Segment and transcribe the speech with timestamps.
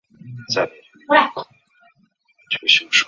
[0.01, 2.91] 该机场曾经用作英国皇家空军的。